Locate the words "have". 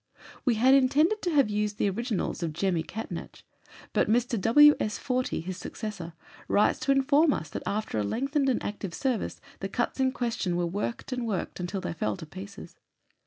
1.29-1.51